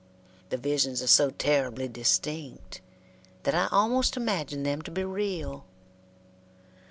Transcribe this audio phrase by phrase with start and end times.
[0.49, 2.81] The visions are so terribly distinct
[3.43, 5.63] that I almost imagine them to be real.